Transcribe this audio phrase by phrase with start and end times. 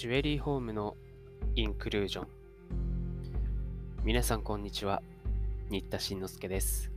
[0.00, 0.96] ジュエリーホームの
[1.56, 2.28] インクルージョン。
[4.02, 5.02] 皆さんこんにちは。
[5.68, 6.90] 新田慎之介です。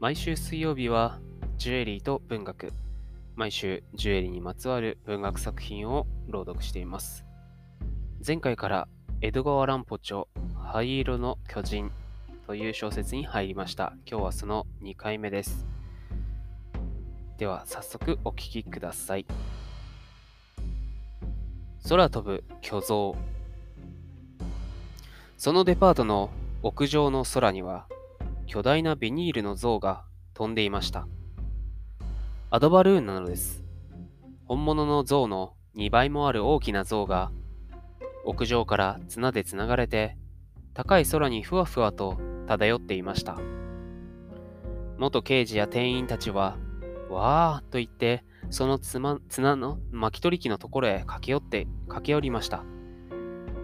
[0.00, 1.20] 毎週水曜日は
[1.58, 2.72] ジュエリーと文学。
[3.36, 7.24] 毎週ジュエリーにまつわる文学作品を朗読しています。
[8.26, 8.88] 前回から
[9.20, 10.24] 江戸川乱歩著
[10.56, 11.92] 灰色の巨人
[12.48, 13.92] という小説に入りました。
[14.10, 15.64] 今日はその2回目です。
[17.38, 19.26] では早速お聞きください。
[21.86, 23.14] 空飛ぶ巨像。
[25.36, 26.30] そのデパートの
[26.62, 27.86] 屋上の空には
[28.46, 31.06] 巨大なビニールの像が飛んでいました。
[32.48, 33.62] アドバルーンなのです。
[34.46, 37.30] 本物の像の2倍もある大きな像が
[38.24, 40.16] 屋上から綱でつながれて
[40.72, 43.38] 高い空にふわふわと漂っていました。
[44.96, 46.56] 元刑事や店員たちは
[47.10, 49.20] わーと言ってその綱
[49.56, 52.64] の巻き取り機のところへ駆け寄って、駆け寄りました。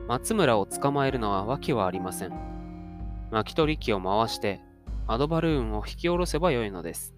[0.08, 2.32] 松村を捕まえるのは訳はありません。
[3.30, 4.60] 巻き取り機を回して、
[5.06, 7.14] アドバルーンを引き下ろせばよいのです。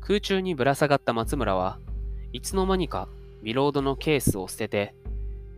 [0.00, 1.78] 空中にぶら下がった松村は
[2.32, 3.08] いつの間にか
[3.42, 4.94] ビロードのケースを捨てて、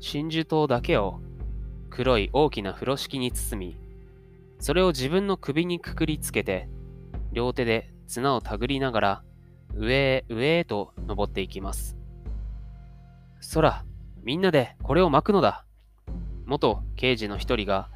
[0.01, 1.21] 真珠刀だけを
[1.91, 3.77] 黒い大きな風呂敷に包み、
[4.59, 6.69] それを自分の首にくくりつけて、
[7.33, 9.23] 両手で綱を手繰りながら
[9.81, 11.97] 上へ上へと登っていきます。
[13.55, 13.85] 空、
[14.25, 15.65] みんなでこれを巻くのだ。
[16.47, 17.89] 元刑事の一人が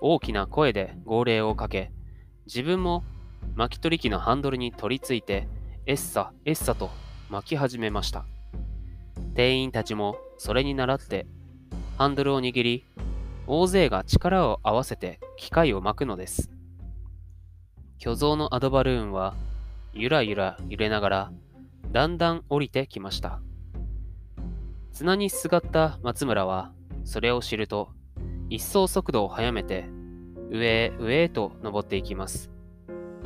[0.00, 1.92] 大きな声で号令をかけ、
[2.46, 3.04] 自分も
[3.54, 5.46] 巻き取り機のハンドルに取り付いて、
[5.86, 6.90] エッサ、エッサと
[7.30, 8.24] 巻き始めました。
[9.34, 11.26] 店員たちもそれに倣って
[11.98, 12.84] ハンドルを握り、
[13.46, 16.50] 大勢が力を合わせて機械を巻くのです。
[17.98, 19.34] 巨像のアドバルーンは
[19.92, 21.32] ゆらゆら揺れながら、
[21.92, 23.40] だんだん降りてきました。
[24.92, 26.72] 綱にすがった松村は、
[27.04, 27.90] それを知ると、
[28.50, 29.88] 一層速度を速めて、
[30.50, 32.50] 上へ上へと登っていきます。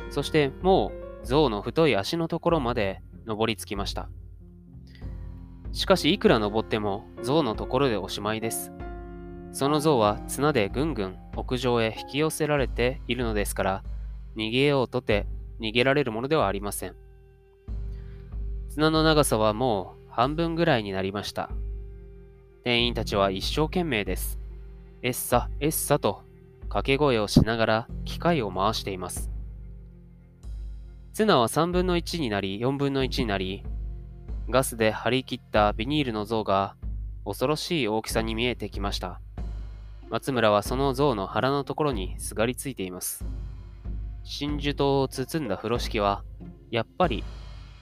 [0.09, 0.91] そしても
[1.23, 4.09] う象の太い足のところまで登りつきました。
[5.71, 8.71] しかしいくら登っても象のところでおしまいです。
[9.51, 13.83] その象は綱でぐんぐん屋上へ引き寄せられているのですから、
[14.35, 15.27] 逃げようとて
[15.59, 16.95] 逃げられるものではありません。
[18.69, 21.49] 綱の長さはもう半分ぐらいになりました。
[22.63, 24.39] 店員たちは一生懸命です。
[25.01, 26.21] エッサ、エッサと
[26.63, 29.29] 掛け声をしながら機械を回しています。
[31.13, 33.63] 綱は3分の1になり4分の1になり、
[34.49, 36.75] ガスで張り切ったビニールの像が
[37.25, 39.21] 恐ろしい大きさに見えてきました。
[40.09, 43.25] 松村はその像の腹のところにすがりついています。
[44.23, 46.23] 真珠刀を包んだ風呂敷は、
[46.71, 47.23] やっぱり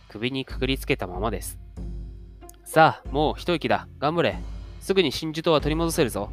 [0.09, 1.59] 首にくくりつけたままです。
[2.65, 3.87] さあ、もう一息だ。
[3.99, 4.39] 頑張れ。
[4.79, 6.31] すぐに真珠刀は取り戻せるぞ。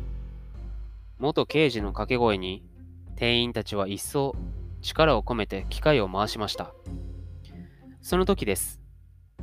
[1.19, 2.65] 元刑事の掛け声に、
[3.17, 4.35] 店員たちは一層
[4.81, 6.73] 力を込めて機械を回しました。
[8.01, 8.81] その時です。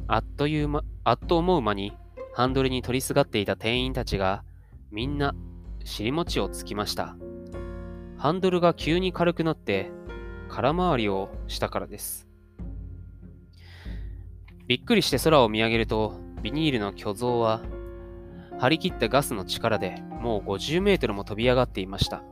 [0.07, 1.93] あっという間、あっと思う間に、
[2.33, 4.43] ハンドルに取りすがっていた店員たちが、
[4.89, 5.35] みんな
[5.83, 7.15] 尻餅をつきました。
[8.17, 9.91] ハンドルが急に軽くなって、
[10.49, 12.27] 空回りをしたからです。
[14.67, 17.61] びっくりして空を見上げると、ビニールの巨像は、
[18.57, 22.23] 張り切ったガスの力でもう50メートルも飛び上がっていました。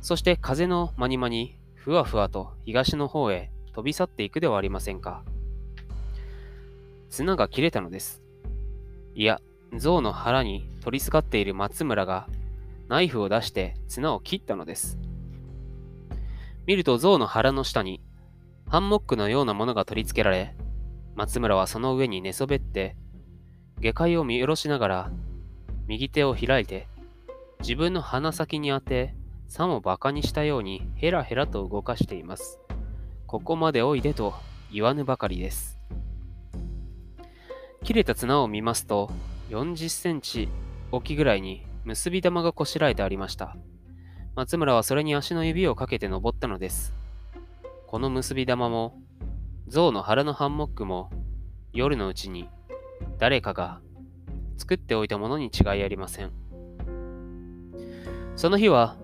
[0.00, 5.24] そして風の間に間にふわふわと東の方へ飛び去っていくではありませんか。
[7.08, 8.22] 綱が切れたのです。
[9.14, 9.40] いや、
[9.76, 12.28] 象の腹に取りすがっている松村が
[12.88, 14.99] ナイフを出して綱を切ったのです。
[16.66, 18.00] 見ると象の腹の下に
[18.70, 20.54] ハンモックのようなものが取り付けられ、
[21.16, 22.96] 松村はその上に寝そべって、
[23.80, 25.10] 下界を見下ろしながら、
[25.88, 26.86] 右手を開いて、
[27.58, 29.16] 自分の鼻先に当て、
[29.48, 32.60] さも馬鹿にしたようにヘラヘラと動かしています。
[33.26, 34.34] ここまでおいでと
[34.72, 35.80] 言わぬばかりです。
[37.82, 39.10] 切れた綱を見ますと、
[39.48, 40.48] 40センチ
[40.92, 43.56] 大きぐらいに結び玉がこしらえてありました。
[44.40, 46.94] 松村はそれに足の指をかけて登ったのです。
[47.86, 48.94] この結び玉も、
[49.68, 51.10] 象の腹のハンモックも、
[51.74, 52.48] 夜のうちに
[53.18, 53.82] 誰かが
[54.56, 56.32] 作っておいたものに違いありません。
[58.34, 58.96] その日は、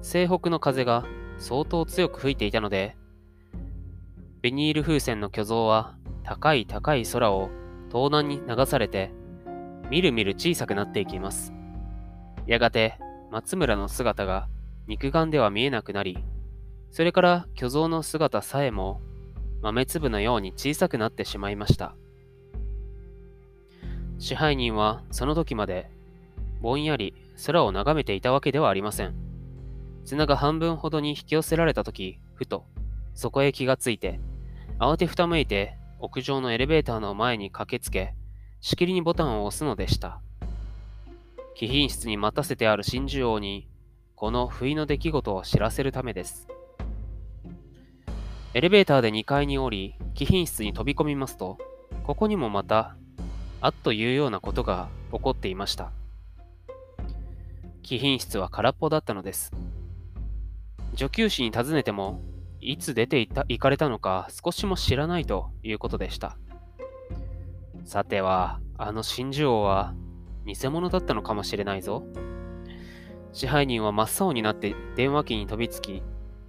[0.00, 1.04] 西北の風が
[1.38, 2.96] 相当強く吹いていたので、
[4.40, 5.94] ビニール風船の巨像は
[6.24, 7.50] 高い高い空を
[7.92, 9.12] 東南に流されて、
[9.90, 11.52] みるみる小さくなっていきます。
[12.48, 12.98] やがて
[13.30, 14.48] 松村の姿が
[14.86, 16.18] 肉眼では見えなくなり、
[16.90, 19.00] それから巨像の姿さえも
[19.62, 21.94] 豆粒のように小さくなってしまいました。
[24.18, 25.90] 支配人はその時まで
[26.60, 27.14] ぼんやり
[27.44, 29.14] 空を眺めていたわけではありません。
[30.04, 32.64] 綱が半分ほどに引き寄せられたとき、ふと、
[33.14, 34.20] そこへ気がついて、
[34.78, 38.14] 慌てふためいて屋上のエレベーターの前に駆けつけ、
[38.60, 40.20] しきりにボタンを押すのでした。
[41.54, 43.68] 貴賓室に待たせてある真珠王に、
[44.22, 46.46] この不意の出来事を知らせるためです。
[48.54, 51.58] エレベーターで2階に降り、貴賓室に飛び込みますと、
[52.04, 52.94] ここにもまた、
[53.60, 55.90] あっというようなことが起こっていました。
[57.82, 59.50] 貴賓室は空っぽだったのです。
[60.94, 62.20] 女給師に尋ねても、
[62.60, 66.38] いつ出ていた行かれたのか少しも知らないということでした。
[67.84, 69.96] さては、あの真珠王は
[70.46, 72.04] 偽物だったのかもしれないぞ。
[73.32, 76.02] 支配人は真っ青になって電話機に飛びつき、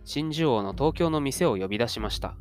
[0.03, 2.35] 真珠王の東京の店を呼び出しました。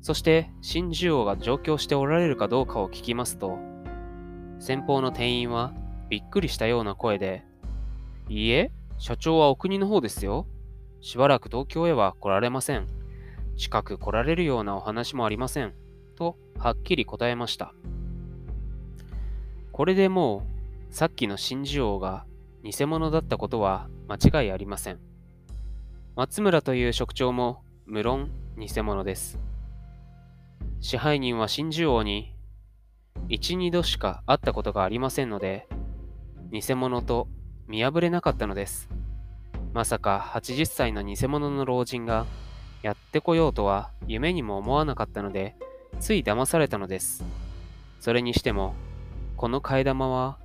[0.00, 3.58] そして真珠王が上京しておられるかどうかを聞きますと、
[4.60, 5.72] 先方の店員は
[6.08, 7.44] びっくりしたような声で、
[8.28, 10.46] いいえ、社長はお国の方ですよ。
[11.00, 12.86] しばらく東京へは来られません。
[13.56, 15.74] 近く来られるようなお話もありません。
[16.14, 17.74] と、はっきり答えました。
[19.72, 20.46] これでも
[20.90, 22.24] う、さっきの真珠王が
[22.66, 24.98] 偽物だったことは間違いありません。
[26.16, 29.38] 松村という職長も無論偽物です。
[30.80, 32.34] 支配人は真珠王に
[33.28, 35.68] 一、二度しか会ったことがありませんので、
[36.50, 37.28] 偽物と
[37.68, 38.88] 見破れなかったのです。
[39.72, 42.26] まさか80歳の偽物の老人が
[42.82, 45.54] やってこようとは夢にも思わなかったので、
[46.00, 47.22] つい騙されたのです。
[48.00, 48.74] それにしても、
[49.36, 50.38] この替え玉は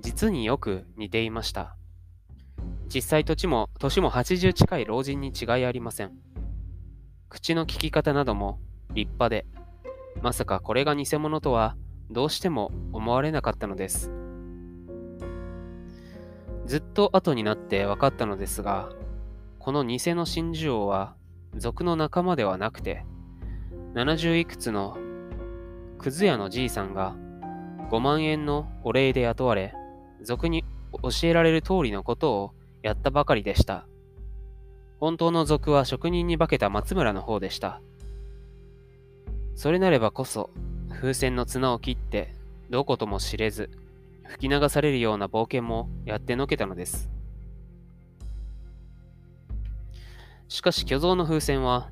[0.00, 1.76] 実によく似ていました。
[2.92, 6.12] 実際土地も、年も80近い老人に違いありません。
[7.28, 8.58] 口の利き方なども
[8.92, 9.46] 立派で、
[10.22, 11.76] まさかこれが偽物とは
[12.10, 14.10] どうしても思われなかったのです。
[16.66, 18.90] ずっと後になって分かったのですが、
[19.58, 21.14] この偽の真珠王は
[21.56, 23.04] 族の仲間ではなくて、
[23.94, 24.96] 70いくつの
[25.98, 27.14] くず屋のじいさんが
[27.90, 29.74] 5万円のお礼で雇われ、
[30.22, 30.64] 族に
[31.02, 32.52] 教えられる通りのことを
[32.82, 33.86] やったばかりでした。
[34.98, 37.80] 本当の族は職人に化けた松村の方でした。
[39.54, 40.50] それなればこそ、
[40.90, 42.34] 風船の綱を切って、
[42.68, 43.70] どことも知れず、
[44.26, 47.10] 吹き流されるような冒険もやってのけたのです。
[50.48, 51.90] しかし巨像の風船は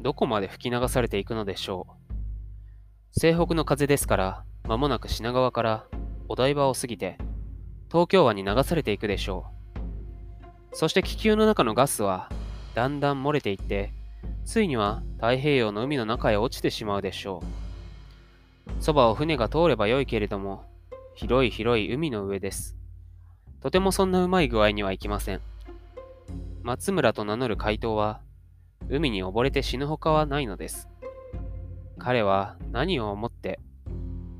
[0.00, 2.14] どこまで吹き流されていくのでしょう。
[3.12, 5.86] 西北の風ですから、間もなく品川から
[6.28, 7.18] お台場を過ぎて、
[7.90, 9.46] 東京湾に流されていくでしょ
[10.72, 10.76] う。
[10.76, 12.30] そして気球の中のガスは
[12.74, 13.92] だんだん漏れていって、
[14.44, 18.82] ついには太平洋の海の中へ落ちてしまうでしょう。
[18.82, 20.64] そばを船が通ればよいけれども、
[21.14, 22.76] 広い広い海の上です。
[23.60, 25.40] とてもそんなうまい具合にはいきません。
[26.62, 28.20] 松村と名乗る怪盗は、
[28.88, 30.88] 海に溺れて死ぬほかはないのです。
[31.98, 33.58] 彼は何を思って、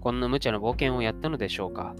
[0.01, 1.95] こんな無茶な冒険をやったのでしょうか。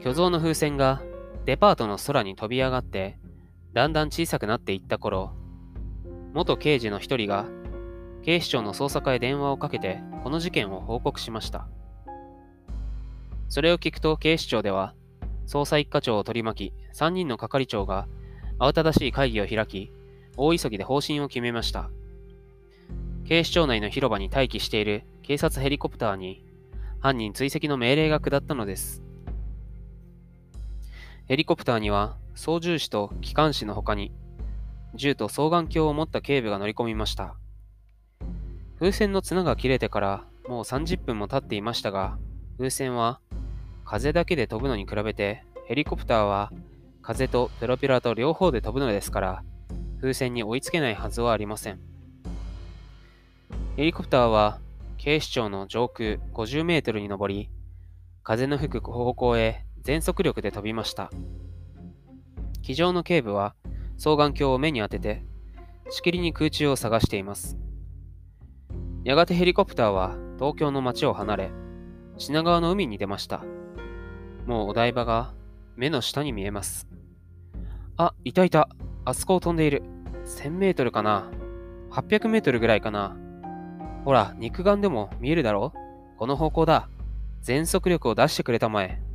[0.00, 1.02] 巨像の風船が
[1.44, 3.18] デパートの空に飛び上がって、
[3.72, 5.32] だんだん小さくなっていった頃、
[6.32, 7.46] 元刑事の一人が
[8.22, 11.68] 警視庁の捜査課へ電話をかけてこの事件を報告しました。
[13.48, 14.94] それを聞くと警視庁では、
[15.46, 18.08] 捜査一課長を取り巻き、3人の係長が
[18.58, 19.92] 慌ただしい会議を開き、
[20.36, 21.90] 大急ぎで方針を決めました。
[23.24, 26.44] 警視庁内の広場に待機している警察ヘリコプターに
[27.00, 29.05] 犯人追跡の命令が下ったのです。
[31.28, 34.12] ヘリコプターには操縦士と機関士の他に
[34.94, 37.34] 銃と双眼鏡を持った警部が乗り込みました。
[38.78, 42.16] 風船の綱が切れてからもう30分も経っていましたが、
[42.58, 43.18] 風船は
[43.84, 46.52] 風だけで飛ぶのに比べて、ヘリコプターは
[47.02, 49.42] 風とプロペラと両方で飛ぶのですから、
[50.00, 51.80] 風船に追いつけないはずはありません。
[53.74, 54.60] ヘリコプターは
[54.96, 57.50] 警視庁の上空50メートルに上り、
[58.22, 61.12] 風の吹く方向へ全速力で飛びました。
[62.60, 63.54] 机上の警部は
[63.96, 65.22] 双眼鏡を目に当てて、
[65.90, 67.56] しきりに空中を探しています。
[69.04, 71.50] やがてヘリコプターは東京の街を離れ、
[72.18, 73.44] 品川の海に出ました。
[74.44, 75.34] もうお台場が
[75.76, 76.88] 目の下に見えます。
[77.96, 78.68] あ、いたいた。
[79.04, 79.84] あそこを飛んでいる。
[80.24, 81.30] 1000メートルかな
[81.92, 83.16] ?800 メートルぐらいかな
[84.04, 85.72] ほら、肉眼でも見えるだろ
[86.18, 86.88] この方向だ。
[87.40, 89.05] 全速力を出してくれたまえ。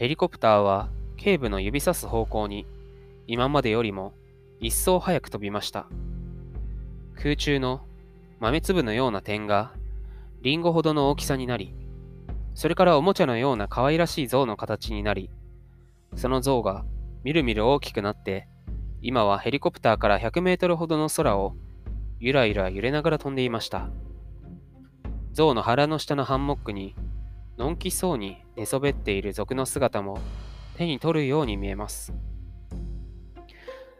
[0.00, 0.88] ヘリコプターは
[1.18, 2.66] 警部の指さす方向に
[3.26, 4.14] 今までよりも
[4.58, 5.88] 一層早く飛びました。
[7.16, 7.82] 空中の
[8.38, 9.74] 豆粒のような点が
[10.40, 11.74] リンゴほどの大きさになり、
[12.54, 15.28] それからおもちゃのような可愛らしい象の形になり、
[16.16, 16.86] その象が
[17.22, 18.48] みるみる大きくなって、
[19.02, 21.56] 今はヘリコプターから100メートルほどの空を
[22.20, 23.90] ゆらゆら揺れながら飛んでいました。
[25.34, 26.94] 象の腹の下のハンモックに、
[27.56, 30.18] のんきそうに寝そべっている族の姿も
[30.76, 32.12] 手に取るように見えます。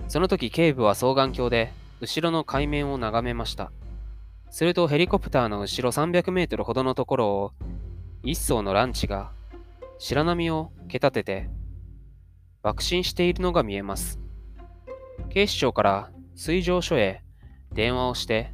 [0.08, 3.70] その時警部は双眼鏡で後ろの海面を眺めました。
[4.50, 7.52] するとヘリコプターの後ろ300メートルほどのところを
[8.22, 9.30] 一艘のランチが
[9.98, 11.48] 白波を蹴立てて
[12.62, 14.18] 爆心しているのが見えます。
[15.28, 17.22] 警視庁から水上署へ
[17.72, 18.52] 電話をして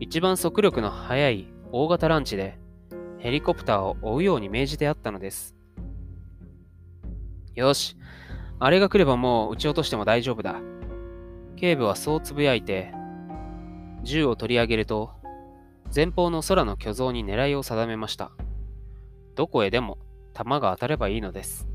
[0.00, 2.58] 一番速力の速い大型ランチで
[3.18, 5.56] ヘリコプターを追うように命じてあったのです。
[7.54, 7.96] よし、
[8.60, 10.60] あれが来ればもう撃ち落としても大丈夫だ。
[11.56, 12.92] 警部はそうつぶやいて、
[14.04, 15.10] 銃を取り上げると、
[15.94, 18.30] 前方の空の巨像に狙いを定めました。
[19.34, 19.98] どこへでも
[20.34, 21.68] 弾が当たればいいのです。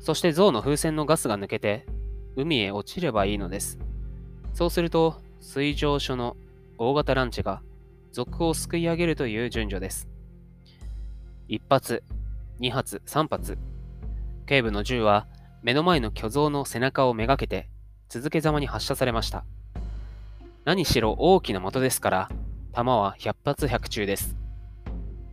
[0.00, 1.86] そして象の風船のガスが抜けて、
[2.36, 3.78] 海へ落ちればいいのです。
[4.52, 6.36] そうすると、水上所の
[6.76, 7.62] 大型ランチが
[8.12, 10.08] 族をすくい上げるという順序です。
[11.48, 12.02] 1発、
[12.60, 13.56] 2発、3発。
[14.44, 15.26] 警部の銃は
[15.62, 17.70] 目の前の巨像の背中をめがけて
[18.10, 19.46] 続けざまに発射されました。
[20.66, 22.28] 何しろ大きな的ですから、
[22.72, 24.36] 弾は100発100中です。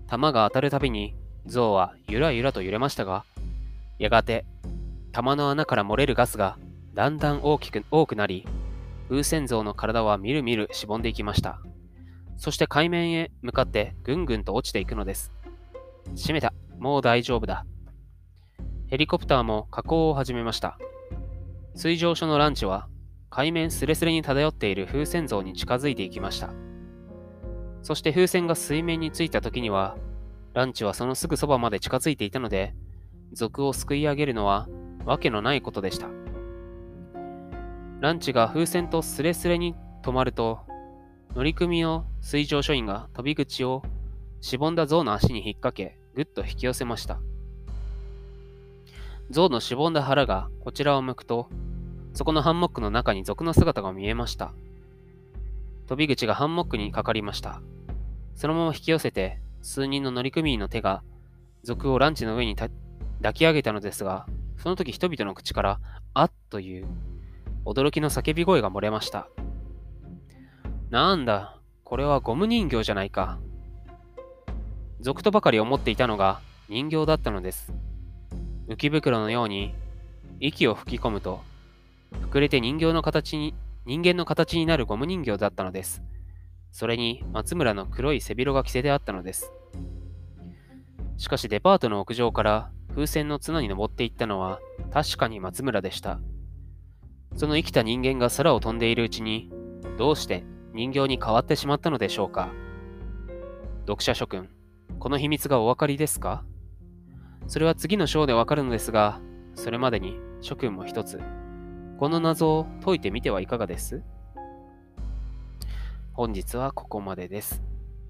[0.07, 3.25] 弾が当たるたびに象はゆらゆらと揺れましたが、
[3.99, 4.45] やがて
[5.11, 6.57] 弾の穴から漏れるガスが
[6.93, 8.47] だんだん大きく多くなり、
[9.09, 11.59] 風船像の体はみるみるしぼんでいきました。
[12.37, 15.34] そして海面へ向かってぐんぐんと落ちていくのです。
[16.15, 16.53] 閉めた。
[16.77, 17.65] もう大丈夫だ。
[18.87, 20.77] ヘリコプターも下降を始めました。
[21.73, 22.87] 水上所のランチは
[23.29, 26.53] 海面すれすれに漂っている風船像に近づいていきました。
[27.81, 29.97] そして風船が水面についた時には、
[30.53, 32.73] ランチはそのすぐそばまで近づいていたので、
[33.33, 34.69] 族をすくい上げるのは
[35.05, 36.07] わけのないことでした。
[37.99, 40.59] ランチが風船とスレスレに止まると、
[41.35, 43.83] 乗組の水上署員が飛び口を
[44.41, 47.19] しぼんだ象の足に引っ掛け、ぐっと引き寄せました。
[49.31, 51.49] 象のしぼんだ腹がこちらを向くと、
[52.13, 54.53] そこのハンモックの中に族の姿が見えました。
[55.87, 57.61] 飛び口がハンモックにかかりました。
[58.35, 61.03] そのまま引き寄せて、数人の乗組員の手が
[61.63, 62.69] 族をランチの上に抱
[63.33, 64.27] き上げたのですが、
[64.57, 65.79] その時人々の口から、
[66.13, 66.85] あっという
[67.65, 69.27] 驚きの叫び声が漏れました。
[70.91, 73.39] なんだ、これはゴム人形じゃないか。
[75.05, 77.71] 族とばかり思っていたのが人形だったのです。
[78.67, 79.75] 浮き袋のように
[80.39, 81.41] 息を吹き込むと
[82.23, 83.53] 膨れて人形の形に、
[83.85, 86.01] 人間の形になるゴム人形だったのです。
[86.71, 89.51] それに松村の黒い背広が着せてあったのです。
[91.17, 94.59] しかしデパートの屋上から風船の綱に登っていったのは
[94.91, 96.19] 確かに松村でした。
[97.35, 99.51] その生きた人間が空を飛んでいるうちに
[99.99, 100.43] どうして
[100.73, 102.49] 人形に変わってしまったのでしょうか
[103.85, 104.49] 読者諸君、
[104.99, 106.43] この秘密がお分かりですか？
[107.47, 109.21] それは次の章でわかるのですが、
[109.53, 111.21] それまでに諸君も一つ
[111.99, 114.03] この謎を解いてみてはいかがです？
[116.13, 117.61] 本日はここまでです。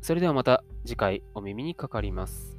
[0.01, 2.54] それではまた次回お耳にかかります。